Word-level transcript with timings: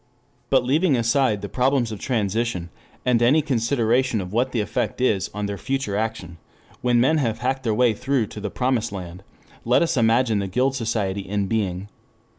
3 0.49 0.49
But 0.49 0.65
leaving 0.65 0.95
aside 0.95 1.43
the 1.43 1.47
problems 1.47 1.91
of 1.91 1.99
transition, 1.99 2.71
and 3.05 3.21
any 3.21 3.43
consideration 3.43 4.19
of 4.19 4.33
what 4.33 4.51
the 4.51 4.59
effect 4.59 4.99
is 4.99 5.29
on 5.31 5.45
their 5.45 5.59
future 5.59 5.95
action, 5.95 6.39
when 6.81 6.99
men 6.99 7.19
have 7.19 7.37
hacked 7.37 7.61
their 7.61 7.75
way 7.75 7.93
through 7.93 8.25
to 8.25 8.39
the 8.41 8.49
promised 8.49 8.91
land, 8.91 9.21
let 9.63 9.83
us 9.83 9.97
imagine 9.97 10.39
the 10.39 10.47
Guild 10.47 10.75
Society 10.75 11.21
in 11.21 11.45
being. 11.45 11.87